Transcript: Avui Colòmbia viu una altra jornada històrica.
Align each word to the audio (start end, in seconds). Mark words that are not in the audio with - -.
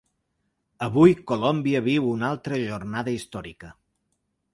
Avui 0.85 1.11
Colòmbia 1.31 1.81
viu 1.87 2.07
una 2.13 2.31
altra 2.37 2.59
jornada 2.71 3.13
històrica. 3.19 3.71